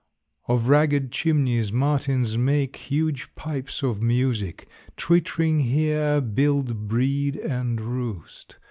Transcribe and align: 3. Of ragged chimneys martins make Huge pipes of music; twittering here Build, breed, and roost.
3. 0.47 0.55
Of 0.55 0.67
ragged 0.67 1.11
chimneys 1.11 1.71
martins 1.71 2.35
make 2.35 2.75
Huge 2.75 3.35
pipes 3.35 3.83
of 3.83 4.01
music; 4.01 4.67
twittering 4.97 5.59
here 5.59 6.19
Build, 6.19 6.87
breed, 6.87 7.35
and 7.35 7.79
roost. 7.79 8.55